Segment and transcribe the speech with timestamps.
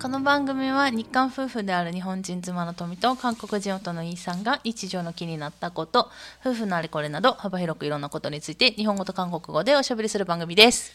[0.00, 6.10] この番組は日韓夫婦である日本人妻の富と韓国人夫のイーさんが日常の気になったこと
[6.44, 10.92] 夫婦のあれこれなど幅広くいろんなことについて日本語と韓国語でおしゃべりする番組です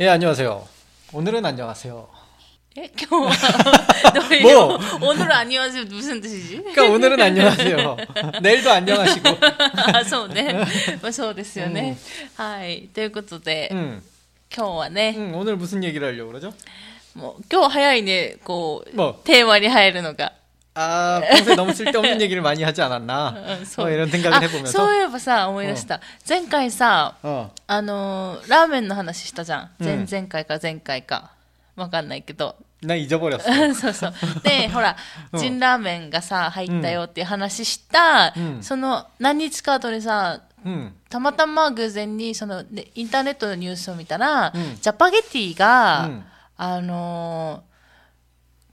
[0.00, 0.66] 예, 안녕하세요.
[1.12, 2.08] 오늘은 안녕하세요.
[2.76, 6.56] え今日はどういうもう오늘은안녕하세요 무슨 뜻이지?
[6.74, 7.96] 그러니까 오늘은 안녕하세요.
[8.42, 9.28] 내일도 안녕하시고.
[9.94, 10.52] あ そうね、
[11.00, 11.96] まあ、そうですよね、
[12.36, 14.02] はいということで、 음,
[14.52, 16.52] 今日はね、 음, 오늘 무슨 얘기를 하려고 그러죠?
[17.18, 20.32] もう今日早いねこう、もうテーマに入るのが
[20.76, 23.34] 아, 평소에 너무 쓸데없는 얘기를 많이 하지 않았나?
[23.60, 24.72] うんそう 뭐 이런 생각을 あ 해보면서.
[24.72, 31.30] そういえばさ思い出した、前回さ 어, あのーラーメンの話したじゃんうん前々回か前回か
[31.76, 33.72] わかんないけど 나 잊어버렸어.
[33.74, 34.96] そうそうでほら
[35.32, 46.24] うんジンラーメンがさ入ったよっていう話した、うんその何日か後にさ 음, たまたま偶然にその、ね、インターネットのニュースを見たら、うんジャパゲティが、うん
[46.58, 47.74] あのー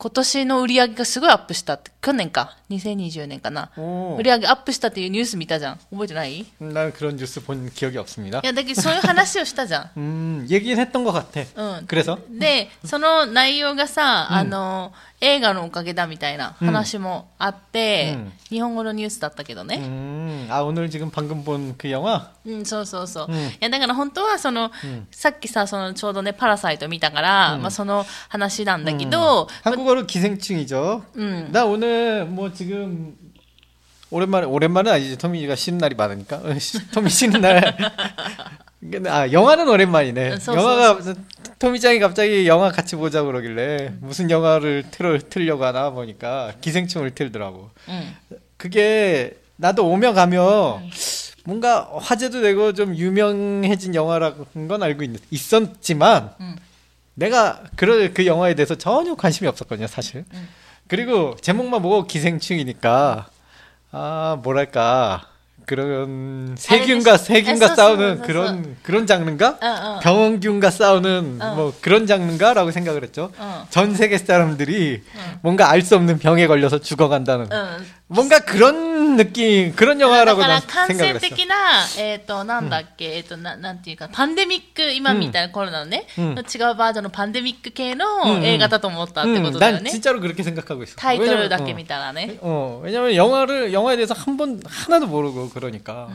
[0.02, 8.42] 今年の売り上げがすごいアップしたって去年か2020年かな 오, 売り上げアップしたっていうニュース見たじゃん覚えてないい 난 그런 뉴스 본 기억이 없습니다.
[8.44, 11.42] やだけどそういう話をしたじゃん 음, 얘기는 했던 것 같아.
[11.56, 12.18] うん、 그래서?
[12.32, 22.32] でその内容がさ、うんあの 映画のおかげだみたいな話もあって、うん日本語のニュースだったけどね、 음, 아, 오늘 지금 방금 본 그 영화?
[22.46, 31.04] うん、そうそうそう、うんいやだから本当はその、うんさっきさそのちょうどね「パラサイト」見たから、うんまあ、その話なんだけど、 한국어로 기생충이죠.
[31.16, 33.16] うん、 나 오늘 뭐 지금
[34.11, 37.77] 오랜만에 오랜만은 아니지 토미가 쉬는 날이 많으니까 어, 쉬- 토미 쉬는 날.
[39.09, 40.31] 아 영화는 오랜만이네.
[40.33, 41.15] 응, 써, 영화가
[41.59, 47.71] 토미짱이 갑자기 영화 같이 보자 고 그러길래 무슨 영화를 틀어 틀려고 하나 보니까 기생충을 틀더라고.
[47.89, 48.15] うん、
[48.57, 50.81] 그게 나도 오며 가며
[51.45, 56.57] 뭔가 화제도 되고 좀 유명해진 영화라는 건 알고 있, 있었지만 음.
[57.15, 60.25] 내가 그, 그 영화에 대해서 전혀 관심이 없었거든요, 사실.
[60.33, 60.49] 음.
[60.89, 63.29] 그리고 제목만 보고 기생충이니까
[63.93, 65.23] 아 뭐랄까
[65.65, 69.59] 그런 세균과 세균과 싸우는 그런 그런 장르인가?
[69.61, 69.99] 어, 어.
[70.01, 71.55] 병원균과 싸우는 어.
[71.57, 73.33] 뭐 그런 장르인가라고 생각을 했죠.
[73.71, 75.03] 전 세계 사람들이
[75.43, 77.49] 뭔가 알 수 없는 병에 걸려서 죽어간다는
[78.08, 81.36] 뭔가 그런 느낌 그런 だ 영화라고 から 난 感 생각을 染 했어.
[81.36, 81.56] 的な、
[81.98, 89.92] えっ、と、なんだっけ、えっ、とな、なんていうか、パンデミック、今みたいなコロナのね、うんの違うバージョンのパンデミック系うんのうん映画だと思ったってこ 음, とだよ 난 ね。
[89.92, 90.96] 진짜로 그렇게 생각하고 있어.
[90.98, 92.38] タイトル 왜냐면, だけ 어, 見たらね。
[92.42, 96.10] 어, 왜냐면 영화를 영화에 대해서 한 번 하나도 모르고 그러니까.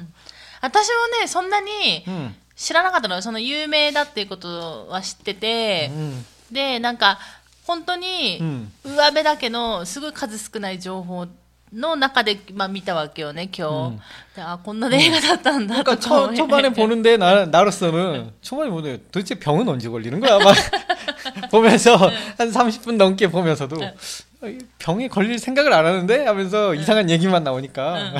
[0.60, 2.34] 私もね、そんなに 음.
[2.56, 3.22] 知らなかったのよ。
[3.22, 6.24] その有名だっていうことは知ってて、 음.
[6.50, 7.18] で、なんか、
[7.66, 8.72] 本当に、 음.
[8.84, 11.26] 上辺だけのすごい数少ない情報
[11.72, 13.72] の中で、まあ、見たわけよね、今日。
[13.72, 14.00] うん
[14.36, 20.38] であ、こんな映画だったんだと 그러니까 か 초, 思い 초반에 보는데 나, 나로서는 초반에 보는데 도대체 병은 언제 걸리는 거야?
[20.38, 20.54] 막
[21.50, 27.44] 보면서 한 30분 넘게 보면서도 어, 이 병에 걸릴 생각을 안 하는데 하면서 이상한 얘기만
[27.44, 28.12] 나오니까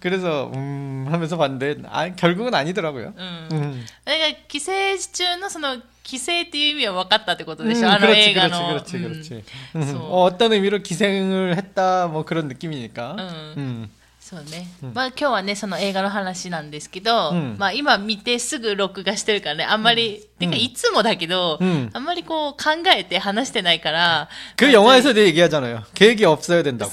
[0.00, 3.12] 그래서 음 하면서 봤는데 아 결국은 아니더라고요.
[3.16, 3.48] うん。
[3.52, 3.84] 음.
[4.04, 8.68] だから寄生児中のその寄生っていう意味は分かったってことでしょ、 음, あの 그렇지, 映画 그렇지, の。
[8.68, 9.44] 그렇지, うん 그렇지.
[9.76, 9.98] 음, 소.
[9.98, 13.16] 어, 어떤 의미로 기생을 했다, 뭐 그런 느낌이니까.
[13.18, 13.54] 음.
[13.56, 13.90] 음.
[14.28, 25.82] そうね、うんまあ今日はねその映画の話なんですけど、うんまあ今見てすぐ録画してるからねあんまり、てかうんいつもだけど、うんあんまりこう考えて話してないから、 그 영화에서도 얘기하잖아요.
[25.92, 26.90] 계획이 없어야 된다고.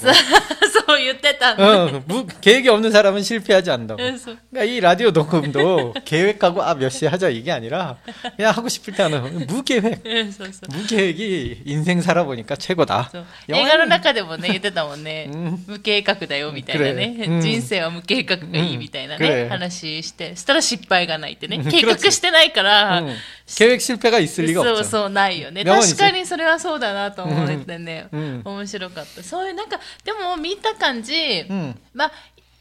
[0.86, 4.02] そう言ってたんだ、 어, 무, 계획이 없는 사람은 실패하지 않는다고.
[4.02, 7.96] うんそう 그러니까 이 라디오 녹음도 계획하고 아 몇 시에 하자 이게 아니라
[8.36, 10.04] 그냥 하고 싶을 때 하는 무계획.
[10.04, 13.08] うんそうそう 무계획이 인생 살아보니까 최고다.
[13.10, 23.14] そう 영화는- 映画の中でもね言ってたもんね、うん無計画だよみたいなね、くれうん 人生は無計画がいいみたいなね、うんくれ話してしたら失敗がないってねうん計画してないから、 음,
[23.46, 24.84] 계획 실패가 있을 리가 そう 없죠.
[24.84, 31.14] そうないよね名前に確かにそれはそうだなと思ってね、うん面白かったそういうなんかでも見た感じ、
[31.48, 31.74] 음.
[31.94, 32.12] まあ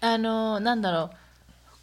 [0.02, 1.16] あのなんだろう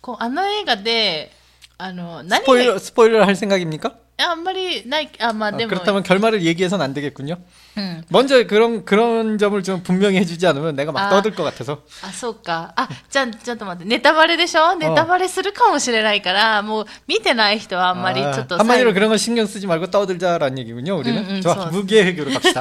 [0.01, 1.33] こうあの映画で
[1.79, 3.93] あの何が 스포일러 스포일러 할 생각입니까?
[4.21, 7.37] あんまりないあまあ 아, でも、 그렇다면 결말을 얘기해서는 안 되겠군요.
[7.77, 11.11] うん、 먼저 그런 그런 점을 좀 분명히 해주지 않으면 내가 막 아.
[11.11, 11.85] 떠들 것 같아서.
[12.03, 20.97] あそうかあじゃあちょっと待ってネタバレでしょネタバレするかもしれないからもう見てない人はあんまりちょっと 아, 한마디로 最後 그런 건 신경 쓰지 말고 떠들자라는 얘기군요.
[20.97, 21.71] 우리는 음, 음, 좋아 좋았어.
[21.71, 22.61] 무계획으로 갑시다.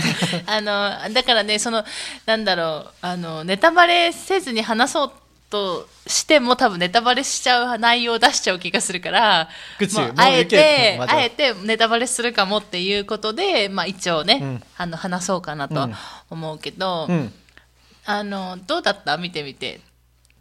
[0.45, 1.83] あのだからねその
[2.27, 5.11] なんだろうあのネタバレせずに話そう
[5.49, 9.99] としても多分ネタバレしちゃう内容を出しちゃう気がするから、 그치.
[9.99, 11.15] まあ 뭐 あえ 이렇게 て 맞아.
[11.15, 15.89] あえてネタバレするかもっていうことで、まあ、一応ね、うんあの話そうかなとは
[16.29, 17.31] 思うけど、 음.
[18.05, 19.81] あのどうだった見てみて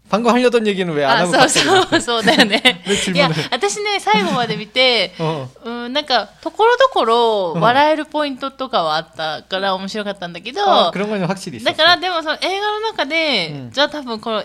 [0.08, 5.48] 방금 하려던 얘기는 왜 안 あ 하고 そう 갑자기 そうそうだよねね 自分でいや私ね最後まで見て 어.
[5.64, 11.64] うんなんかところどころ笑えるポイントとかはあったから面白かったんだけど、 어, 그런 건 확실히 있어.
[11.64, 14.44] だからでもその映画の中で、うんじゃあ多分この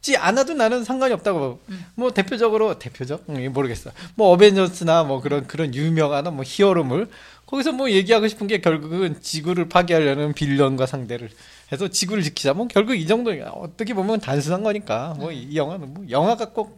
[0.00, 1.60] 지 않아도 나는 상관이 없다고.
[1.94, 3.24] 뭐 대표적으로 대표적?
[3.28, 3.90] 응, 모르겠어.
[4.14, 7.08] 뭐 어벤져스나 뭐 그런 그런 유명한 뭐 히어로물
[7.46, 11.28] 거기서 뭐 얘기하고 싶은 게 결국은 지구를 파괴하려는 빌런과 상대를
[11.72, 12.54] 해서 지구를 지키자.
[12.54, 15.14] 뭐 결국 이 정도 어떻게 보면 단순한 거니까.
[15.18, 16.76] 뭐이 영화는 뭐 영화가 꼭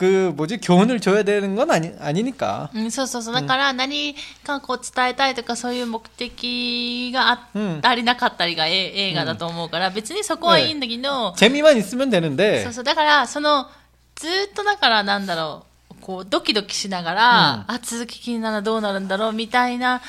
[0.00, 2.68] 그 뭐지 교훈을 줘야 되는 건 아니 아니니까.
[2.74, 3.34] うん、そうそうそう。
[3.34, 4.14] だから何
[4.44, 12.62] かこう伝えたいとかそういう目的があったりなかったりがえ映画だと思うから、別にそこはいいんだけど、 재미만 있으면 되는데.
[12.64, 12.84] そうそう。
[12.84, 13.70] だから、その、
[14.16, 20.02] ずーっとだからなんだろう、こう、ドキドキしながら、あ、続き気になるどうなるんだろうみたいな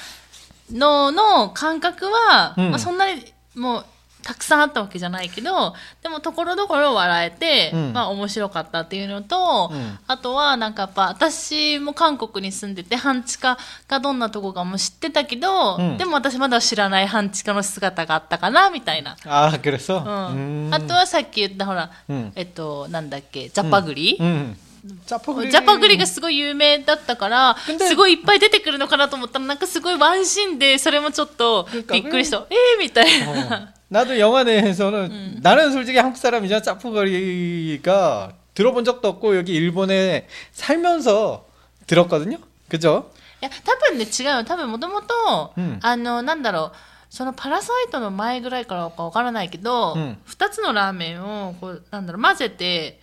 [0.70, 3.24] のの感覚は、うんまあそんなに
[3.56, 3.86] もう、
[4.23, 13.59] たくさんあったわけじゃないけどでもところどころ笑えて、うん、まあ面白かったっていうのと、うん、あとはなんかやっぱ私も韓国に住んでて半地下
[13.89, 19.17] がどんなとこかも知ってたけど、うん、でも私まだ知らない半地下の姿があったかなみたいな
[20.05, 21.91] あ,、うん、あとはさっき言ったほら、
[22.35, 32.45] えっとなんだっけジャパグリ、ジャパグリジャパグリがすごい有名だったから、すごいいっぱい出てくるのかなと思ったら、なんかすごいワンシーンで、それもちょっとびっくりした。
[32.51, 33.73] えー、みたいな。
[33.92, 33.92] 어.
[33.92, 41.46] 나도 영화 내에서는 나는 솔직히 한국 사람이자 짜푸거리가 들어본 적도 없고 여기 일본에 살면서
[41.86, 42.38] 들었거든요.
[42.70, 43.12] 그죠?
[43.42, 44.44] いや、多分ね、違うよ。
[44.44, 46.78] 多分もともとうん、あの、なんだろう、
[47.10, 53.00] そのパラサイトの前ぐらいからかわからないけど、うん二つのラーメンを、こう、なんだろう、混ぜて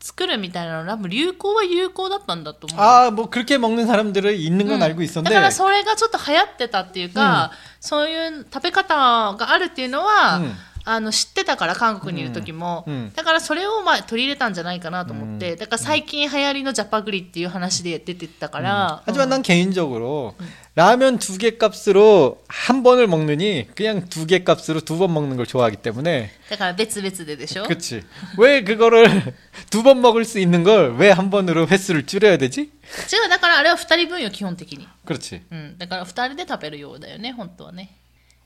[0.00, 2.80] 作るみたいなの、多分流行は有効だったんだと思う。
[2.80, 8.94] 아, 뭐 그렇게 먹는 사람들은 있는 건 うん 알고 だ 있었는데 からそれがちょっと流行ってたっていうか、そういう食べ方
[9.38, 10.56] があるっていうのは、うん
[10.88, 20.34] あの知ってたから韓国にいる時も、うんうんだからそれをまあ取り入れたんじゃないかなと思って、だから最近流行りのジャパグリっていう話で出てたから、 하지만 난 개인적으로
[20.74, 25.46] 라면 두 개 값으로 한 번을 먹느니 그냥 두 개 값으로 두 번 먹는 걸
[25.46, 28.02] 좋아하기 때문에 だから別々ででしょ 그치
[28.38, 29.34] 왜 그거를
[29.70, 32.60] 두 번 먹을 수 있는 걸 왜 한 번으로 횟수를 줄여야 되지?
[32.60, 37.96] 違うだからあれは二人分よ基本的に、 그렇지 うん、だから二人で食べるようだよね本当はね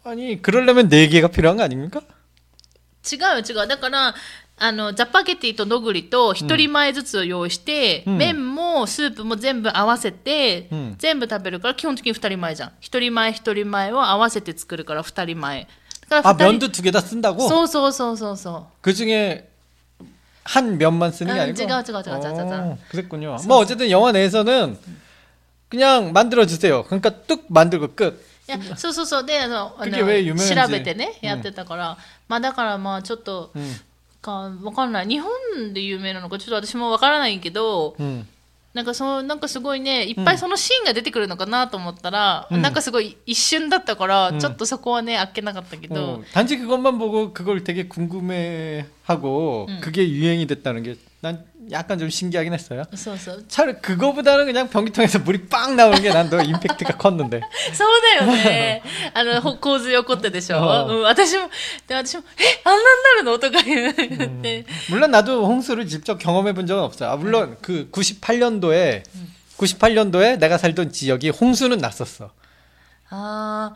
[0.05, 2.03] 아니 그러려면 네 개가 필요한 거 아닙니까?
[3.11, 4.15] 違うよ違うだから
[4.61, 15.69] あのジャパゲティとノグリと一人前ずつを用意して、うん麺もスープも全部合わせて、うん全部食べるから基本的に二人前じゃん一人前一人前を合わせて作るから二人前
[16.09, 17.49] だから 아 二人 면도 두 개 다 쓴다고?
[17.49, 19.49] そうそうそうそうそう 그 중에
[20.45, 21.57] 한 면만 쓰는 게 음, 아니고.
[21.57, 22.59] 지가, 지가, 지가, 지가, 지가.
[22.59, 23.37] 어, 그랬군요.
[23.47, 24.79] 뭐 어쨌든 영화 내에서는
[25.69, 26.85] 그냥 만들어 주세요.
[26.85, 28.25] 그러니까 뚝 만들고 끝.
[28.49, 33.81] いやそうそうそうであのあの 그게 왜 유명한지 調べてねうんやってたから、まあだからまあちょっと、 음.
[34.21, 35.31] かわかんない日本
[35.75, 38.25] で有名なのかちょっと私もわからないけど、 음.
[38.75, 49.81] なんかそうなんかすごいねいっぱいそのシーンが出てくるのかなと思ったら、うんなんかすごい一瞬だったから、うんちょっとそこはねあっけなかったけど、 어, 단지 그것만 보고 그걸 되게 궁금해하고 음.
[49.81, 52.85] 그게 유행이 됐다는 게 난 약간 좀 신기하긴 했어요.
[52.95, 53.45] そうそう。
[53.49, 57.41] 차라리 그거보다는 그냥 변기통에서 물이 빵 나오는 게 난 더 임팩트가 컸는데.
[57.75, 58.83] そうだよね。
[59.13, 60.59] あの、ほ洪水起こってでしょ。
[60.59, 61.51] うんうん、私も、
[61.87, 64.65] で私も、え、あんなんなるのとか言って。
[64.89, 67.11] 물론 나도 홍수를 직접 경험해 본 적은 없어요.
[67.11, 69.03] 아, 물론 그 98년도에
[69.59, 72.31] 98년도에 내가 살던 지역이 홍수는 났었어.
[73.11, 73.75] あ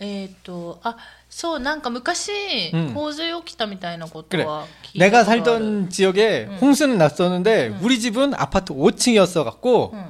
[0.00, 0.96] ー、えっ、と、あ、
[1.36, 2.30] そう、なんか昔、
[2.74, 4.44] うん洪水起きたみたいなこと 그래.
[4.44, 10.04] は聞いた 내가 ことある 살던 지역에 홍수는 났었는데 우리 집은 아파트 5층이었어 갖고 うん。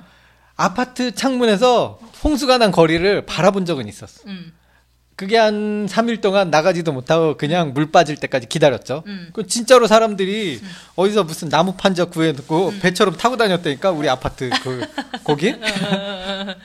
[0.56, 4.22] 아파트 창문에서 홍수가 난 거리를 바라본 적은 있었어.
[4.26, 4.52] うん。
[5.14, 9.04] 그게 한 3일 동안 나가지도 못하고 그냥 물 빠질 때까지 기다렸죠.
[9.06, 9.28] 음.
[9.32, 10.60] 그 진짜로 사람들이
[10.96, 14.80] 어디서 무슨 나무 판자 구해놓고 배처럼 타고 다녔다니까 우리 아파트 그
[15.22, 15.54] 거기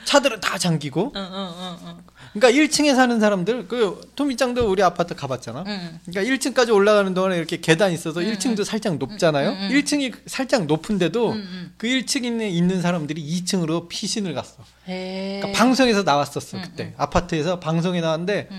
[0.04, 1.48] 차들은 다 잠기고 うんうんうんう
[1.90, 1.96] ん。
[2.33, 5.63] 그러니까 1층에 사는 사람들 그 토미짱도 우리 아파트 가봤잖아.
[5.67, 5.99] 응.
[6.05, 8.33] 그러니까 1층까지 올라가는 동안에 이렇게 계단 있어서 응.
[8.33, 9.49] 1층도 살짝 높잖아요.
[9.49, 9.69] 응.
[9.69, 11.35] 1층이 살짝 높은데도
[11.77, 14.57] 그 1층에 있는 사람들이 2층으로 피신을 갔어.
[14.85, 18.49] 그러니까 방송에서 나왔었어 그때 아파트에서 방송에 나왔는데.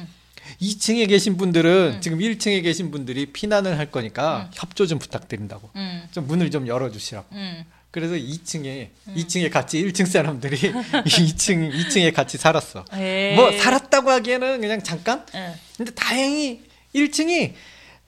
[0.61, 2.01] 2층에 계신 분들은 음.
[2.03, 4.51] 지금 1층에 계신 분들이 피난을 할 거니까 음.
[4.53, 5.71] 협조 좀 부탁드린다고.
[5.75, 6.05] 음.
[6.13, 7.27] 좀 문을 좀 열어주시라고.
[7.94, 7.94] 음.
[7.94, 10.58] 그래서 2층에 2층에 같이 1층 사람들이
[11.06, 12.86] 2층 2층에 같이 살았어.
[12.94, 15.26] 해 뭐 살았다고 하기에는 그냥 잠깐.
[15.36, 15.54] 응.
[15.78, 16.62] 근데 다행히
[16.94, 17.54] 1층이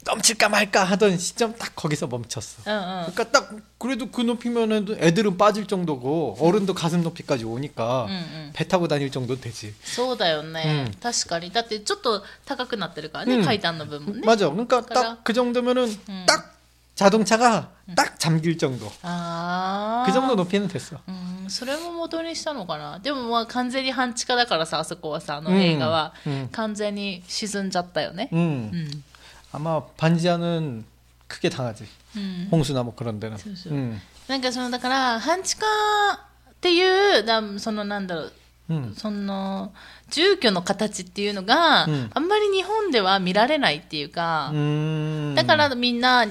[0.04, 2.64] 넘칠까 말까 하던 시점 딱 거기서 멈췄어.
[2.68, 3.12] 응, 응.
[3.14, 8.88] 그러니까 딱 그래도 그 높이면은 애들은 빠질 정도고 어른도 가슴 높이까지 오니까 うんうん、 배 타고
[8.88, 9.74] 다닐 정도 되지.
[9.84, 14.50] そうだよね、うん確かにだってちょっと高くなってるからね、うん階段の部分ね 맞아.
[14.50, 16.26] 그러니까 그러니까- 딱 그 정도면은 음.
[16.28, 16.52] 딱
[16.96, 18.86] 자동차가 딱 잠길 정도.
[19.02, 20.98] ああ 그 정도 높이는 됐어.
[21.08, 28.72] うんそれも元にしたのかなでもまあ完全に半地下だからさあそこはさあのうん映画はうん完全に沈んじゃったよね 음.
[28.72, 29.04] うん
[29.52, 30.86] 아마 반지하는
[31.28, 31.86] 크게 당하지.
[32.16, 33.38] うん 홍수나 뭐 그런 데는.
[33.38, 33.42] 음.
[33.42, 33.70] 그렇죠.
[33.72, 34.00] 음.
[34.28, 38.32] なんかそのだから半地下っていうだそのなんだろう
[38.70, 38.94] 음.
[38.96, 39.74] その
[40.10, 45.34] 住居の形っていうのが、うんあんまり日本では見られないっていうか、 음.
[45.36, 46.28] だからみんな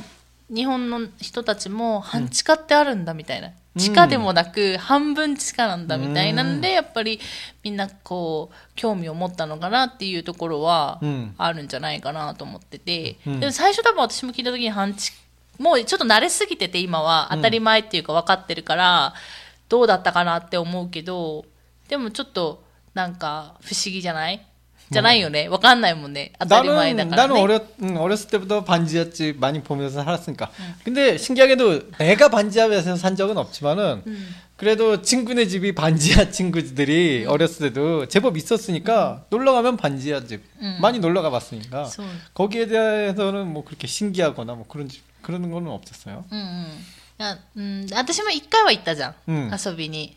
[0.50, 7.20] 日本の人たちも半地下ってあるんだみたいな、地下でもなく半分地下なんだみたいなんで、やっぱり
[7.64, 11.34] みんなこう興味を持ったのかなっていうところはうん。
[11.38, 13.40] あるんじゃないかなと思ってて、うん。
[13.40, 15.12] でも最初多分私も聞いた時に半地
[15.58, 19.14] もうちょっと慣れすぎてて今は当たり前っていうか分かってるから、
[19.68, 21.46] どうだったかなって思うけど
[21.88, 24.46] でもちょっとなんか不思議じゃない？
[24.93, 30.51] じゃないよね分かんないもんね当たり前だ 나는 からね 나는 어렸 응, 어렸을 때부터 반지하집 많이 보면서 살았으니까.
[30.83, 34.35] 근데 신기하게도 내가 반지하에서 산 적은 없지만은 음.
[34.57, 40.79] 그래도 친구네 집이 반지하 친구들이 어렸을 때도 제법 있었으니까 놀러 가면 반지하 집 음.
[40.83, 46.25] 많이 놀러 가봤으니까 そう 거기에 대해서는 뭐 그렇게 신기하거나 뭐 그런 집 그런 거는 없었어요.
[46.33, 46.67] うんうん
[47.21, 50.17] いやうん、私も一回は行ったじゃん、うん遊びに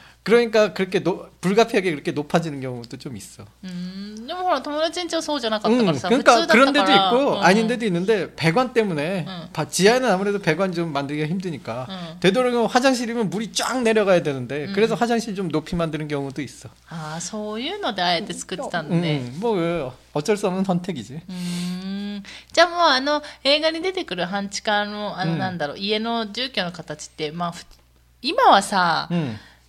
[0.26, 3.44] 그러니까 그렇게 노, 불가피하게 그렇게 높아지는 경우도 좀 있어.
[3.62, 8.72] うん、でもほら友達んちはそうじゃなかったか 음, らさ、 그러니까 普通だ 그런 った 데도 から 있고 うん 아닌 데도 있는데 배관
[8.72, 9.48] 때문에 응.
[9.52, 12.16] 바- 지하에는 아무래도 배관 좀 만들기가 힘드니까 응.
[12.18, 16.70] 되도록이면 화장실이면 물이 쫙 내려가야 되는데 그래서 화장실 좀 높이 만드는 경우도 있어.
[16.90, 21.14] ああそういうのであえて作ってたんだ 음, ね、 음, 뭐 그, 어쩔 수 없는 선택이지.
[21.28, 21.32] うー
[22.18, 27.64] んじゃあもうあの映画に出てくる半地下のあのうんなんだろう、家の住居の形ってまあふ
[28.22, 29.36] 今はさ、 음.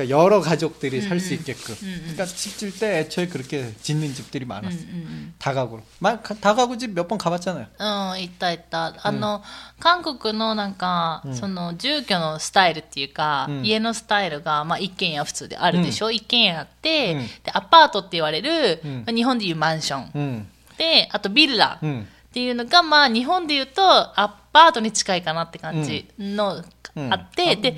[0.00, 1.38] 그러니까 여러 가족들이 음, 살 수 음.
[1.40, 1.72] 있게끔.
[1.74, 2.00] 음, 음.
[2.12, 4.76] 그러니까 집 질 때 애초에 그렇게 짓는 집들이 うんう 많았어.
[4.84, 5.82] ん 다가구로.
[6.00, 7.64] 막 가- 다가구 집 몇 번 가봤잖아요.
[7.80, 8.94] うん、行った行った。
[9.02, 9.42] あの、
[9.80, 20.10] 韓国のなんか、その住居のスタイルっていうか、うん家のスタイルが、まあ一軒家普通であるでしょ、一軒家あって、うんで、アパートって言われる、うんまあ日本でいうマンション。
[20.14, 20.46] 응.
[20.76, 22.06] で、あとビラっ 응.
[22.34, 23.82] ていうのが、まあ日本で言うと、
[24.20, 26.56] アパートに近いかなって感じの、
[26.94, 27.76] うんあって、で、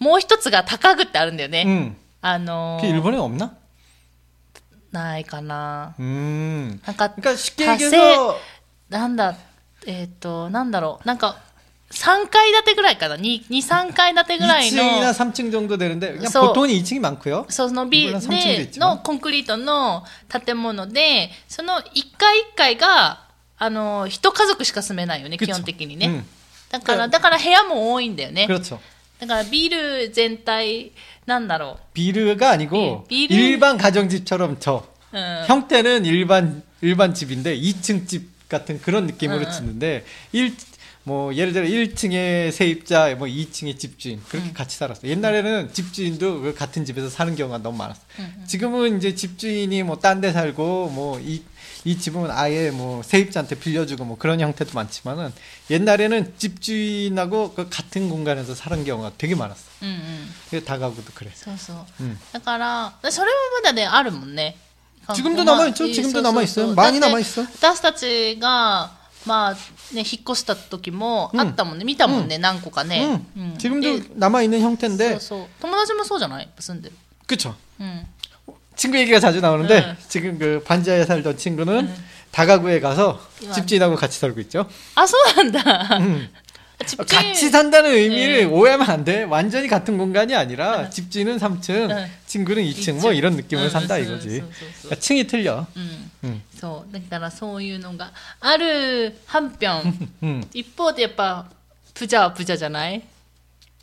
[0.00, 1.64] もう一つが高具ってあるんだよね。
[1.66, 1.96] 응.
[2.22, 3.52] あの 그게 일본에 없나?
[4.92, 5.94] ないかな。
[5.98, 6.80] 음.
[6.86, 8.36] なんか、 그러니까 쉽게 다세- 얘기해서
[8.88, 9.36] なんだ、
[9.86, 11.36] えっ、と、なんだろう、なんか、
[11.90, 17.46] 3階建てぐらいかな、2、2 3階建てぐらい 2층이나 の、 3층 정도 되는데 그냥 소- 보통은 2층이 많고요.
[17.48, 23.24] そのビル 물론 3층도 で 있지만 のコンクリートの建物で、その1階1階が、
[23.58, 26.06] あの、一家族しか住めないよね、 그쵸 基本的にね。
[26.08, 26.24] 응.
[26.70, 28.46] だから、だから部屋も多いんだよね。
[29.20, 29.20] 그렇죠.
[29.20, 30.92] だからビル全体、
[31.26, 35.16] なんだろ 비르가 아니고 비- 비르- 일반 가정집처럼 저 う。
[35.16, 35.44] うん。
[35.46, 39.50] 형태는 일반 일반 집인데 2층 집 같은 그런 느낌으로 응, 응.
[39.52, 40.54] 짓는데 일
[41.04, 44.54] 뭐 예를 들어 1층에 세입자, 뭐 2층에 집주인 그렇게 음.
[44.54, 45.06] 같이 살았어.
[45.06, 48.00] 옛날에는 집주인도 그 같은 집에서 사는 경우가 너무 많았어.
[48.18, 51.42] 음, 지금은 이제 집주인이 뭐 딴 데 살고 뭐 이
[51.84, 55.32] 이 집은 아예 뭐 세입자한테 빌려주고 뭐 그런 형태도 많지만은
[55.70, 59.60] 옛날에는 집주인하고 그 같은 공간에서 사는 경우가 되게 많았어.
[59.82, 60.28] うんうん。
[60.50, 61.30] 그 다가구도 그래.
[61.32, 61.76] そうそう。
[62.00, 62.18] 음.
[62.32, 64.56] だから、それもまだね、あるもんね。
[65.14, 65.84] 지금도 남아 있죠.
[65.84, 66.74] まあ 지금도 そうそうそう 남아 있어요.
[66.74, 67.42] 많이 だって 남아 있어.
[67.42, 68.90] 私たちが、
[69.26, 69.52] まあ
[69.94, 71.84] ね、引っ越した時もあったもんね。
[71.84, 73.20] 見たもんね、何個かね。
[73.36, 73.52] 음.
[73.52, 75.46] うん 지금도 で 남아 있는 そ 형태인데 うそう。
[75.60, 76.96] 友達もそうじゃない住んでる。
[77.26, 77.54] 그쵸.
[77.80, 78.06] うん。
[78.76, 79.96] 친구 얘기가 자주 나오는데 네.
[80.08, 81.94] 지금 그 반지하에 살던 친구는 네.
[82.30, 84.68] 다가구에 가서 이거 집주인하고 같이 살고 있죠.
[84.94, 85.98] あ、そうなんだ。
[85.98, 86.28] 음.
[86.86, 88.44] ちっちゃい 같이 산다는 의미를 네.
[88.44, 89.22] 오해하면 안 돼.
[89.24, 92.10] 완전히 같은 공간이 아니라 집주인은 3층, 네.
[92.26, 94.10] 친구는 2층, 뭐 이런 느낌으로 산다 うん 이거지.
[94.10, 95.66] そうそうそうそう 그러니까 층이 틀려.
[95.74, 96.10] うん。
[96.24, 96.42] 음.
[96.54, 96.92] そう。
[96.92, 99.82] だからそういうのがある反面、
[100.22, 100.46] 음.
[100.52, 101.46] 一方でやっぱ、
[101.94, 103.02] プジャはプジャじゃない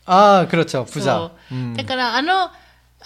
[0.06, 0.86] 아, 그렇죠.
[0.86, 1.02] 부자.
[1.04, 1.76] そう 음.
[1.76, 2.52] だからあの、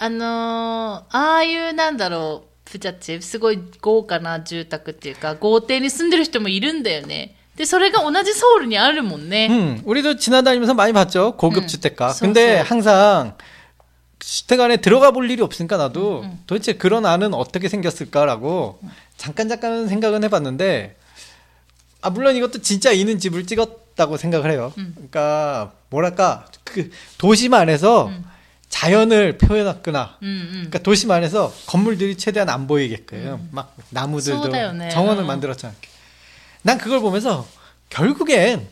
[0.00, 7.34] あのーああいうなんだろう、プチャってすごい豪華な住宅っていうか、豪邸に住んでる人もいるんだよね。
[7.56, 9.48] で、それが同じソウルにあるもんね。
[9.50, 11.36] 음, 우리도 지나다니면서 많이 봤죠.
[11.36, 11.66] 고급 음.
[11.66, 12.12] 주택가.
[12.12, 12.64] 소- 근데 소.
[12.74, 13.34] 항상
[14.20, 16.38] 주택 안에 들어가 볼 일이 없으니까 나도 음.
[16.46, 18.80] 도대체 그런 안은 어떻게 생겼을까라고
[19.16, 20.96] 잠깐 잠깐 생각은 해봤는데
[22.00, 24.72] 아 물론 이것도 진짜 있는 집을 찍었다고 생각을 해요.
[24.78, 24.92] 음.
[24.94, 28.24] 그러니까 뭐랄까 그 도심 안에서 음.
[28.68, 30.48] 자연을 표현했거나 うんうん。
[30.52, 34.42] 그러니까 도심 안에서 건물들이 최대한 안 보이게끔 막 나무들도 음.
[34.44, 34.90] 쏟아요,ね.
[34.90, 35.26] 정원을 어.
[35.26, 35.74] 만들었잖아.
[36.62, 37.46] 난 그걸 보면서
[37.90, 38.66] 결국엔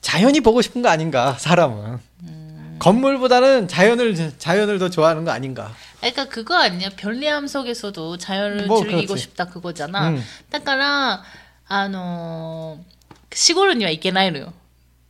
[0.00, 2.76] 자연이 보고 싶은 거 아닌가 사람은 음.
[2.78, 5.74] 건물보다는 자연을 자연을 더 좋아하는 거 아닌가.
[6.00, 6.90] 그러니까 그거 아니야?
[6.96, 9.22] 별리암 속에서도 자연을 뭐, 즐기고 그렇지.
[9.22, 10.10] 싶다 그거잖아.
[10.10, 10.22] 음.
[10.50, 11.24] だから、
[11.66, 14.52] あのー、シゴルには行けないのよ。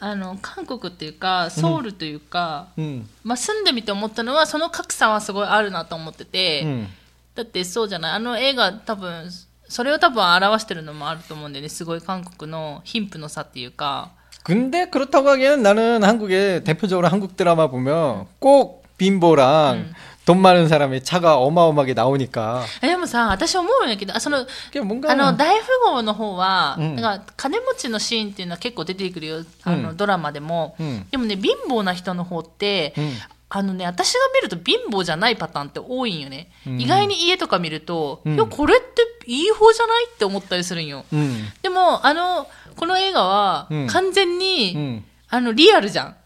[0.00, 6.88] あの、韓国っていうか、ソウルというか、 음, まあ、住んでみて思ったのは、その格差はすごいあるなと思ってて、 음.
[7.34, 9.28] だってそうじゃないあの映画多分
[9.68, 14.12] それを多分表してるのもあると思うんでねすごい韓国の貧富の差っていうか
[14.44, 19.92] 근데 그렇다고 하기에는 나는 한국에 대표적으로 한국 드라마 보면 꼭 빈보랑 음.
[20.28, 33.12] 돈 많은 사람의 차가 어마어마하게 나오니까 えでもさ私思うんやけどあその 그게 뭔가 あの大富豪の方は、うんなんか金持ちのシーンっていうのは結構出てくるよあの、うんドラマでも、 음, でもね貧乏な人の方って、 음,
[33.50, 45.04] あのね私が見ると貧乏じゃないパターンって多いんよね、うん意外に家とか見ると、うんいやこれっていい方じゃないって思ったりするんよ 음, でもあのこの映画はうん完全に、 음.
[45.28, 46.16] あのリアルじゃん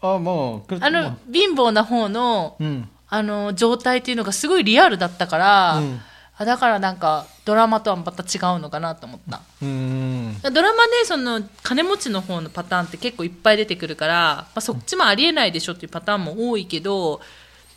[0.00, 5.99] 어, 뭐, 그, あの 뭐, 貧乏な方の 음, あの状態っていうのがすごいリアルだったから、うん、
[6.37, 9.41] だからなんかドラマとはまた違うのかなと思った。
[10.51, 17.19] ドラマでその金持ちの方のパターンって結構いっぱい出てくるから、まあ、そっちもありえないでしょっていうパターンも多いけど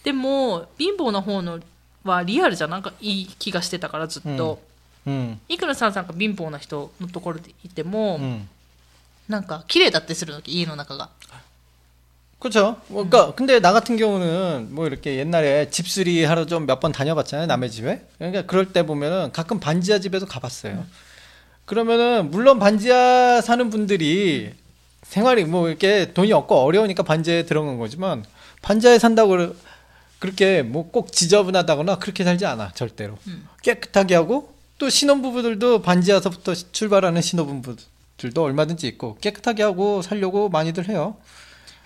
[0.05, 1.61] でも貧乏な方の
[2.05, 4.61] はリアルじゃなんかいい気がしてたからずっと、
[5.07, 5.14] うん。
[5.14, 8.49] うん、いくらさんさんが貧乏な人のところでいても、うん、
[9.29, 11.09] なんか綺麗だってするの家の中が。
[12.42, 12.76] 그렇죠.
[12.88, 17.46] 뭐, 그러니까 근데 나 같은 경우는 뭐 이렇게 옛날에 집수리 하러 좀 몇 번 다녀봤잖아요
[17.46, 18.05] 남의 집에.
[18.18, 20.85] 그러니까 그럴 때 보면은 가끔 반지하 집에도 가봤어요.
[21.64, 24.52] 그러면은 물론 반지하 사는 분들이
[25.05, 28.24] 생활이 뭐 이렇게 돈이 없고 어려우니까 반지하에 들어간 거지만
[28.62, 29.55] 반지하에 산다고
[30.18, 33.46] 그렇게 뭐 꼭 지저분하다거나 그렇게 살지 않아 절대로 음.
[33.62, 41.16] 깨끗하게 하고 또 신혼부부들도 반지하서부터 출발하는 신혼부부들도 얼마든지 있고 깨끗하게 하고 살려고 많이들 해요.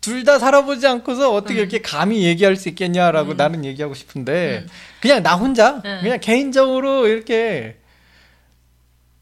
[0.00, 4.68] 둘 다 살아보지 않고서 어떻게 이렇게 감히 얘기할 수 있겠냐라고 나는 얘기하고 싶은데 음.
[5.00, 6.00] 그냥 나 혼자 음.
[6.02, 7.76] 그냥 개인적으로 이렇게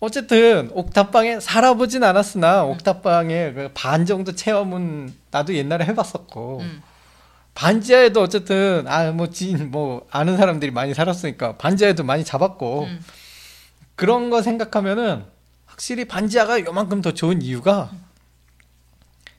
[0.00, 6.82] 어쨌든 옥탑방에 살아보진 않았으나 옥탑방에 그반 정도 체험은 나도 옛날에 해봤었고 음.
[7.54, 13.00] 반지하에도 어쨌든 아뭐진뭐 아는 사람들이 많이 살았으니까 반지하에도 많이 잡았고 음.
[13.94, 15.24] 그런 거 생각하면은
[15.64, 17.90] 확실히 반지하가 요만큼 더 좋은 이유가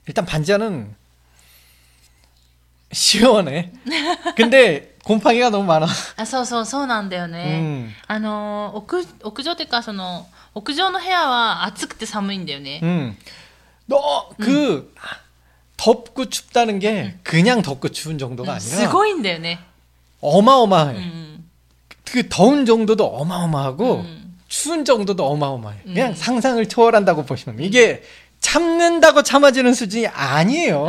[0.07, 0.95] 일단 반지하는
[2.92, 3.72] 시원해.
[4.36, 5.86] 근데 곰팡이가 너무 많아.
[6.16, 7.32] あそうそうそうなんだよ 음.
[7.32, 13.16] ね、あの屋屋上っていうかその屋上の部屋は暑くて寒いんだよね、 음.
[13.88, 13.98] 너
[14.38, 14.92] 그
[15.76, 19.58] 덥고 춥다는 게 그냥 덥고 추운 정도가 す 아니라 ごいんだよね、
[20.20, 20.94] 어마어마해.
[20.96, 21.44] うん
[22.04, 25.78] 그 더운 정도도 어마어마하고 うん 추운 정도도 어마어마해.
[25.84, 26.14] 그냥 음.
[26.14, 28.02] 상상을 초월한다고 보시면 이게
[28.40, 30.86] 참는다고 참아지는 수준이 う 아니에요.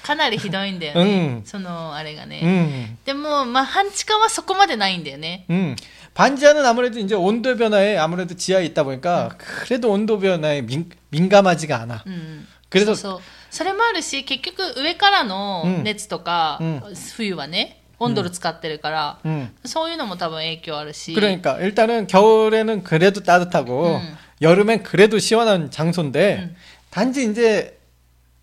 [0.02, 1.04] かなりひどいんだよね、う
[1.40, 5.76] んそのあれがね、 음, でもまあ半地下はそこまでないんだよね 음.
[6.14, 12.02] 반지하는 아무래도 이제 온도 변화에 아무래도 지하에 있다 보니까 그래도 온도 변화에 민, 민감하지가 않아.
[12.06, 13.20] うん、 그래서 そう
[13.50, 16.82] それもあるし結局上からのうん熱とか、うん
[17.16, 19.48] 冬はね温度ル使ってるから、 음.
[19.64, 24.16] そういうのも多分影響あるし 그러니까 일단은 겨울에는 그래도 따뜻하고 음.
[24.42, 26.56] 여름엔 그래도 시원한 장소인데 음.
[26.90, 27.78] 단지 이제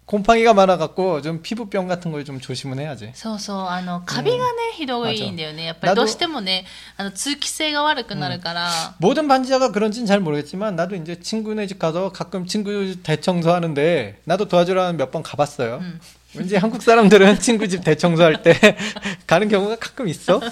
[0.07, 3.11] 곰팡이가 많아갖고 좀 피부병 같은 걸 좀 조심은 해야지.
[3.15, 4.43] そうそうあのカビがね、
[4.75, 6.65] ひどいんだよねやっぱり 나도 どうしてもね
[6.97, 14.49] あの通気性が悪くなるから、 모든 반지하가 그런지는 잘 모르겠지만 나도 이제 친구네 집 가서 가끔 친구 대청소 하는데 나도
[14.49, 15.77] 도와주러 몇 번 가봤어요.
[15.81, 15.99] 음.
[16.35, 18.75] 왠지 한국 사람들은 친구 집 대청소할 때
[19.25, 20.39] 가는 경우가 가끔 있어.
[20.41, 20.49] だ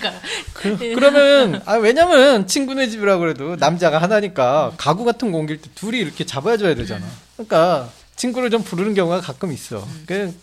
[0.00, 0.20] から、
[0.54, 5.98] 그, 그러면 아 왜냐면 친구네 집이라 그래도 남자가 하나니까 가구 같은 거 옮길 때 둘이
[5.98, 7.04] 이렇게 잡아줘야 되잖아.
[7.36, 7.88] 그러니까
[8.21, 9.87] 친구를 좀 부르는 경우가 가끔 있어.
[10.05, 10.37] 그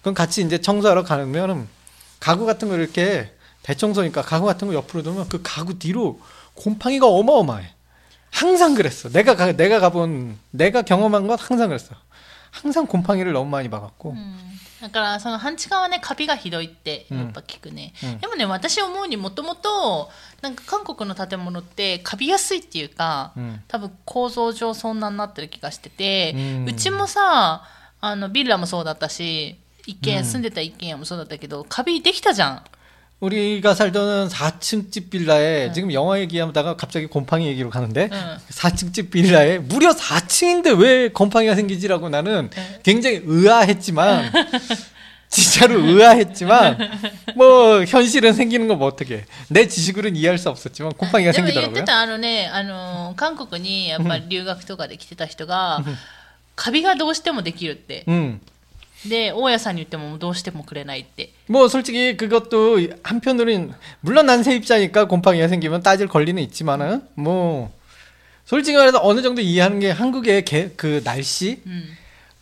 [0.00, 1.68] 그럼 같이 이제 청소하러 가면
[2.18, 3.30] 가구 같은 거 이렇게
[3.62, 6.18] 대청소니까 가구 같은 거 옆으로 두면 그 가구 뒤로
[6.54, 7.68] 곰팡이가 어마어마해.
[8.30, 9.10] 항상 그랬어.
[9.10, 11.94] 내가 가, 내가 가본 내가 경험한 건 항상 그랬어.
[12.50, 14.12] 항상 곰팡이를 너무 많이 봐갖고.
[14.12, 18.18] うんだからその半地下はねカビがひどいってやっぱ聞くね、うん。
[18.18, 20.10] でもね私思うにもともと
[20.42, 23.60] なんか韓国の建物ってカビやすいっていうか、 음.
[23.66, 27.62] 多分構造上そんなになってる気がしてて、ううんちもさ
[28.02, 32.64] あのビルラもそうだったし一軒家、住んでた一軒家もそうだったけどカビできたじゃん
[33.23, 38.37] 우리가 살던 4층 집 빌라에 지금 영화 얘기하다가 갑자기 곰팡이 얘기로 가는데 응.
[38.49, 42.79] 4층 집 빌라에 무려 4층인데 왜 곰팡이가 생기지라고 나는 네.
[42.83, 44.31] 굉장히 의아했지만
[45.27, 46.77] 진짜로 의아했지만
[47.35, 51.85] 뭐 현실은 생기는 거 뭐 어떻게 내 지식으로는 이해할 수 없었지만 곰팡이가 でも言って 생기더라고요.
[51.85, 55.83] たあのねあの韓国にやっぱり留学とかで来てた人が、
[56.55, 58.39] カビがどうしてもできるって、 음.
[58.39, 58.47] で
[59.09, 67.71] 大家さんに言ってもどうしてもくれないって 뭐 솔직히 그것도 한편으로는 물론 난 세입자니까 곰팡이가 생기면 따질 권리는 있지만은 뭐
[68.45, 71.83] 솔직히 말해서 어느 정도 이해하는 게 한국의 개, 그 날씨 うん、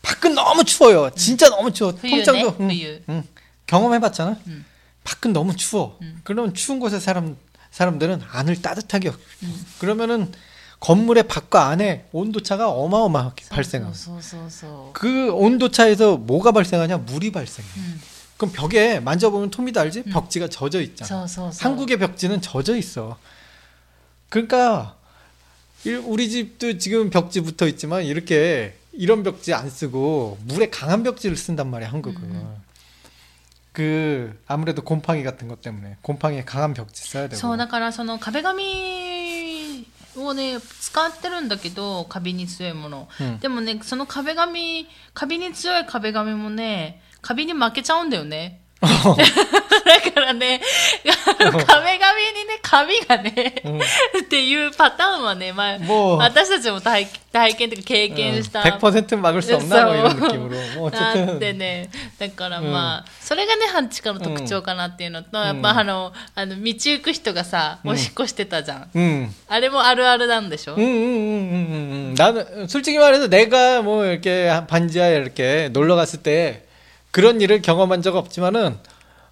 [0.01, 1.09] 밖은 너무 추워요.
[1.15, 1.91] 진짜 너무 추워.
[1.93, 3.23] 冬ね 통장도 응, 冬 응.
[3.67, 4.37] 경험해봤잖아.
[4.47, 4.65] 음.
[5.03, 5.97] 밖은 너무 추워.
[6.01, 6.21] 음.
[6.23, 7.35] 그러면 추운 곳에 사람
[7.71, 9.17] 사람들은 안을 따뜻하게 여-
[9.79, 10.31] 그러면은
[10.81, 16.97] 건물의 밖과 안에 온도차가 어마어마하게 そう 발생하고 そうそうそう 그 온도차에서 뭐가 발생하냐?
[16.99, 17.67] 물이 발생해.
[17.77, 18.01] うん
[18.37, 20.03] 그럼 벽에 만져보면 톰이도 알지?
[20.03, 21.07] 벽지가 젖어 있잖아.
[21.07, 23.17] そうそうそう 한국의 벽지는 젖어 있어.
[24.29, 24.95] 그러니까
[25.85, 31.35] 일- 우리 집도 지금 벽지 붙어 있지만 이렇게 이런 벽지 안 쓰고 물에 강한 벽지를
[31.35, 32.21] 쓴단 말이야 한국은.
[32.21, 32.55] 음.
[33.73, 37.35] 그 아무래도 곰팡이 같은 것 때문에 곰팡이에 강한 벽지 써야 되고.
[37.39, 38.63] そうだからその壁紙
[40.16, 43.38] をね使ってるんだけどカビに強いもの、うん。
[43.38, 50.61] でもねその壁紙カビに強い壁紙もねカビに負けちゃうんだよね だ からね
[51.39, 53.55] あの壁紙にねカビがね、
[54.21, 60.57] っていうパターンはね、まあ、もう私たちも体体験というか経験した、 100% 막을 수 없나 뭐 이런そう 느낌으로.
[60.75, 69.29] 뭐 なって 어쨌든 ねだからまあ、それがね半地下の特徴かなっていうのと、やっぱあのあの道行く人がさおしっこしてたじゃん、 음.
[69.47, 72.15] あれもあるあるなんでしょ、 음, 음, 음, 음, 음.
[72.17, 76.65] 나는 솔직히 말해서 내가 뭐 이렇게 반지하에 이렇게 놀러 갔을 때
[77.11, 78.77] 그런 일을 경험한 적 없지만은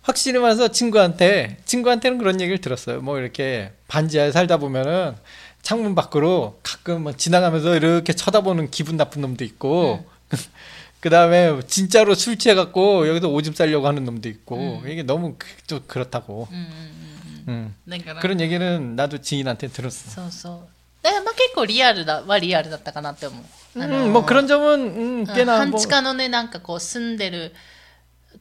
[0.01, 3.01] 확실히 말해서 친구한테 친구한테는 그런 얘기를 들었어요.
[3.01, 5.15] 뭐 이렇게 반지하에 살다 보면은
[5.61, 10.05] 창문 밖으로 가끔 막 지나가면서 이렇게 쳐다보는 기분 나쁜 놈도 있고
[10.99, 15.81] 그 다음에 진짜로 술 취해갖고 여기서 오줌 싸려고 하는 놈도 있고 이게 너무 그- 좀
[15.87, 16.47] 그렇다고.
[16.51, 17.75] うんうんうんう 음.
[17.87, 20.09] んだから 그런 얘기는 나도 지인한테 들었어.
[20.09, 20.67] そうそう
[21.03, 23.43] だからまあ結構リアルだはリアルだったかなって思う、
[23.77, 27.53] あの 음, 뭐 그런 점은 음, うん 꽤나 半 뭐 地下のねなんかこう住んでる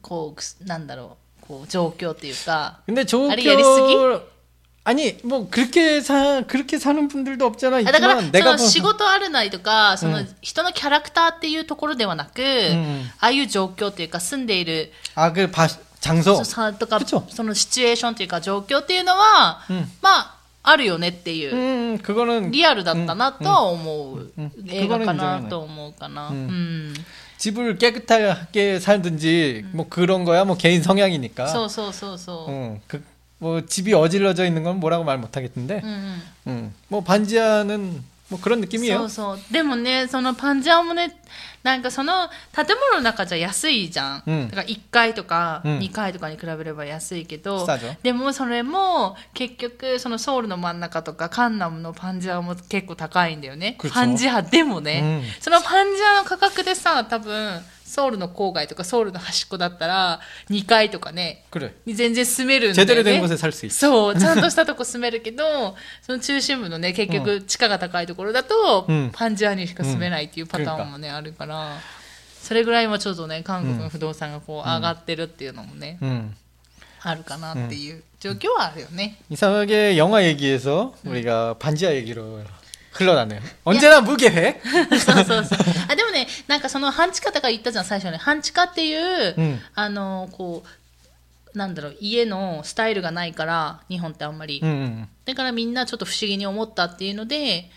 [0.01, 3.95] こうなんだろうこう状況っていうか 근데 좋은 아니, 예리쓰기?
[4.87, 14.91] 아니 뭐 그렇게 사 그렇게 사는 분들도 없잖아 あだから 있지만 そ 내가 の 본 仕事あるなりとかそのうん人のキャラクターっていうところではなく、んああいう状況っていうか住んでいる
[15.15, 15.49] 아그
[15.99, 20.35] 장소 さとか 그쵸 そのシチュエーションっていうか状況っていうのは、うんまあ
[20.69, 26.93] あるよねっていう、 음, 그거는 リアルだったなとは思う、うん映画かな 그거는 と思うかな、ううんん
[27.37, 31.47] 집을 깨끗하게 살든지 뭐 그런 거야 뭐 개인 성향이니까.
[31.47, 33.03] そうそうそうそう、 음, 그,
[33.39, 39.38] 뭐 집이 어질러져 있는 건 뭐라고 말 못하겠는데, うんうん 음, 뭐 반지하는 もう黒の君よそうそう。
[39.52, 41.20] でもねそのパンジャオもね
[41.62, 47.66] なんかその建物の中じゃ安いじゃん、うん、だから1階とか2階とかに比べれば安いけど、うん、
[48.02, 53.76] でもそれも結局そのソウルの真ん中とかカンナムのパンジャオも結構高いんだよね。
[53.92, 61.71] パンジャでもね、うん、そのパンジャの価格でさ多分ソウルの郊外とかソウルの端っこだったら2階とかね 그래.
[61.87, 63.87] 全然住めるんだよ 제대로 된 ね 곳에 살 수 있어.
[63.87, 71.77] そう、ちゃんとしたとこ住めるけど、 その中心部のね、結局地価が高いところだと、うんパンジャーにしか住めないっていうパターンもね、あるから、
[72.41, 76.31] それぐらいもちょっとね、韓国の不動産がこう上がってるっていうのもね、 음.
[77.01, 79.17] あるかなっていう状況はあるよね。
[79.29, 82.41] 이상하게 영화 얘기에서 우리가 반지하 얘기로
[82.93, 83.41] 흘러나네요.
[83.65, 84.61] 언제나 무계획.
[84.99, 85.59] そうそうそう。
[85.89, 88.17] あ、でもね、なんかその半地下とか言ったじゃん、最初に。
[88.17, 90.63] 半地下っていう、うんあの、こ
[91.53, 94.61] う、なんだろう、家のスタイルがないから、日本ってあんまり。
[94.63, 95.07] 음.
[95.25, 97.69] だからみんなちょっと不思議に思ったっていうので、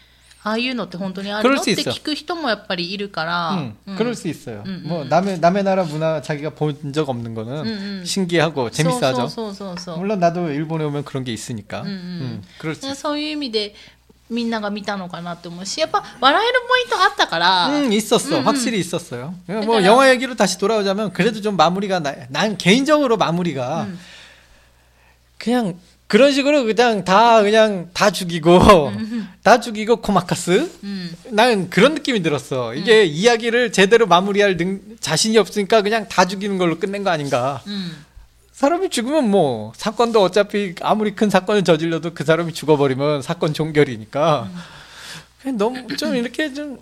[0.45, 4.63] ああいうのって本当にある 그럴 のっ 수 て 있어 聞く人もやっぱりいるから、 음, うん 그럴 수 있어요.
[4.67, 5.09] 음, 뭐 음.
[5.09, 8.05] 남의 남의 나라 문화 자기가 본 적 없는 거는 음, 음.
[8.07, 9.29] 신기하고 そう 재밌어하죠.
[9.29, 9.99] そうそうそうそう。
[9.99, 11.83] 물론 나도 일본에 오면 그런 게 있으니까.
[11.83, 11.91] 음, 음.
[11.91, 12.95] 음, 그럴 수 で 있어.
[12.95, 13.75] そういう意味で
[14.31, 18.37] みんなが見たのかなって思うし、やっぱ笑えるポイントあったから、 음, 있었어.
[18.37, 18.47] 음, 음.
[18.47, 19.35] 확실히 있었어요.
[19.47, 23.99] 뭐 그러니까- 영화 얘기로 다시 돌아오자면 그래도 좀 마무리가 나, 난 개인적으로 마무리가 음.
[25.39, 25.79] 그냥
[26.09, 28.93] 그런 식으로 그냥 다 그냥 다 죽이고
[29.43, 32.75] 다 죽이고 코마카스 うん、 난 그런 느낌이 들었어.
[32.75, 37.63] 이게 이야기를 제대로 마무리할 능, 자신이 없으니까 그냥 다 죽이는 걸로 끝낸 거 아닌가.
[37.67, 37.93] うん、
[38.54, 44.50] 사람이 죽으면 뭐 사건도 어차피 아무리 큰 사건을 저질러도 그 사람이 죽어버리면 사건 종결이니까
[45.46, 45.58] 음.
[45.58, 46.80] 너무 좀 이렇게 좀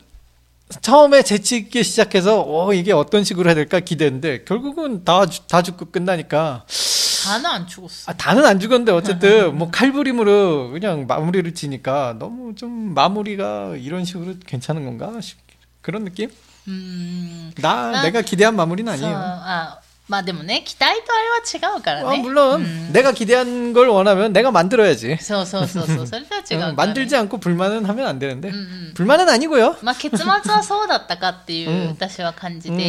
[0.81, 6.65] 처음에 재치있게 시작해서 어 이게 어떤 식으로 해야 될까 기대했는데 결국은 다 다 죽고 끝나니까
[7.25, 8.12] 다는 안 죽었어.
[8.12, 14.36] 아, 다는 안 죽었는데 어쨌든 뭐 칼부림으로 그냥 마무리를 지니까 너무 좀 마무리가 이런 식으로
[14.45, 15.38] 괜찮은 건가 싶
[15.81, 16.29] 그런 느낌?
[16.67, 19.10] 음, 나 내가 기대한 마무리는 아니에요.
[19.10, 19.77] 저, 아.
[20.11, 22.22] まあでもね、期待とあれは違うから 어, ね。
[22.22, 25.18] 물론 うん 내가 기대한 걸 원하면 내가 만들어야지.
[25.20, 26.75] そうそうそうそう、それとは違うから、 응, ね。
[26.77, 28.94] 만들지 않고 불만은 하면 안 되는데 うんうん。
[28.94, 29.77] 불만은 아니고요.
[29.83, 32.81] まあ結末はそうだったかっていう、うん私は感じて、うん。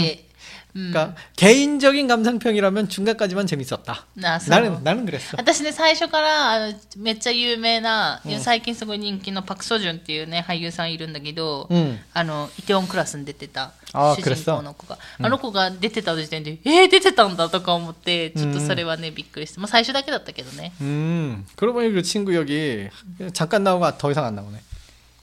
[0.73, 4.05] 그러니까 개인적인 감상평이라면 중간까지만 재밌었다.
[4.15, 5.35] なそう 나는 나는 그랬어.
[5.37, 11.97] 私ね、最初からあのめっちゃ有名な、最近すごい人気のパク・ソジュンっていうね、俳優さんいるんだけど、 응.
[12.13, 20.73] あの、イテウォンクラスに出てたあー主人公の子が、あの子が出てた時点で、えー、出てたんだとか思って、ちょっとそれはね、びっくりして、まあ最初だけだったけどね。
[20.81, 21.45] 음.
[21.55, 22.87] 그러고 보니 그 친구 여기
[23.33, 24.61] 잠깐 나오고 더 이상 안 나오네.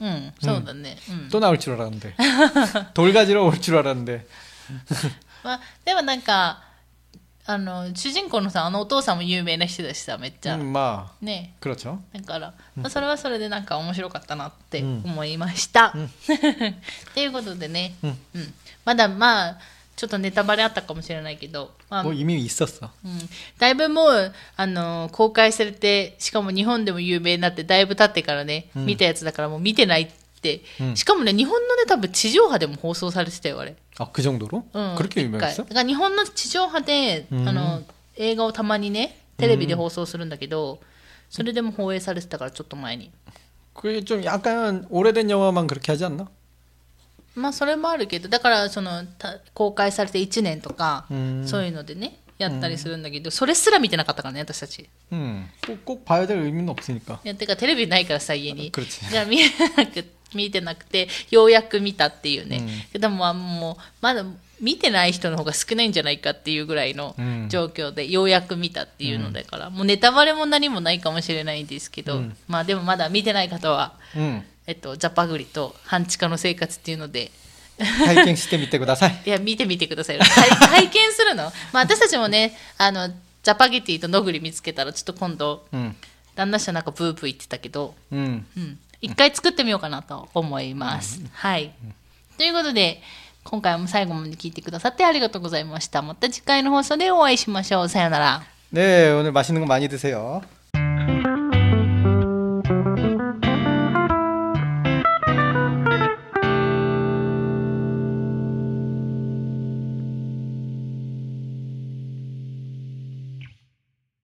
[0.01, 0.97] うん、そうだね。
[1.09, 1.29] うん。
[1.29, 2.15] 또 나올 줄 알았는데.
[2.93, 4.27] 돌 가지러 올 줄 알았는데.
[5.42, 6.62] まあ、でもなんか
[7.46, 11.54] あの主人公のさあのお父さんも有名な人だしさめっちゃ、うんまあね。
[11.60, 12.04] クロちゃん？
[12.12, 15.90] だから、まあ、それはそれでなんか面白かったなって思いました。
[15.90, 16.10] と、うん、
[17.22, 18.18] いうことでね、うん。
[18.34, 18.54] うん、
[18.84, 19.58] まだまあ
[19.96, 23.18] ちょっとネタバレあったかもしれないけど、まあ、もう耳一冊だ、うん、
[23.58, 34.63] だいぶもう、あの、公開されてしかも日本でも有名になってだいぶ経ってからね、見たやつだからもう見てないって、うんしかもね日本のね多分地上波でも放送されてたよあれ、 아, 그 정도로?
[34.73, 35.63] うん、 그렇게 一回 유명했어?
[35.63, 37.81] だから日本の地上波で、うんあの
[38.17, 40.79] 映画をたまにねテレビで放送するんだけど、
[41.29, 43.11] それでも放映されてたからちょっと前に
[43.73, 46.27] 그게 좀 약간 오래된 영화만 그렇게 하지 않나?
[47.35, 51.45] まあそれもあるけどだからそのた公開されて1年とか、 음.
[51.45, 55.43] そういうのでねやったりするんだけど、それすら見てなかったからね私たちい 음.
[55.67, 57.19] 꼭, 꼭 봐야 될 의미는 없으니까.
[57.25, 59.09] やてかテレビないからさ家に 그렇지.
[59.09, 64.24] じゃあ見れなく 見てなくてようやく見たっていうね、うん、でももうまだ
[64.60, 67.14] 見てない人の方が少ないんじゃないかっていうぐらいの
[67.48, 73.94] 状況で、ようやく見たっていうのだから、うん、もうネタバレも何もないかもしれないんですけど、まあでもまだ見てない方は、
[74.66, 77.30] えっと、ジャパグリと半地下の生活っていうので。
[77.80, 79.22] 体験してみてください。
[79.24, 80.18] いや見てみてください。
[80.20, 81.44] 体験するの？
[81.72, 85.64] まあ私たちもねあのジャパゲティとノグリ見つけたらちょっと今度、
[86.34, 91.21] 旦那氏はなんかブーブー言ってたけど、うん、うん、一回作ってみようかなと思います。
[91.33, 91.73] はい。
[92.37, 93.01] ということで、
[93.43, 96.01] 今回も最後まで聞いてくださってありがとうございました。
[96.01, 97.89] また次回の放送でお会いしましょう。
[97.89, 98.43] さよなら。
[98.73, 100.41] 네, 오늘 맛있는 거 많이 드세요.